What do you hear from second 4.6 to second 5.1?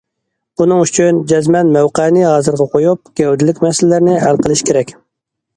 كېرەك.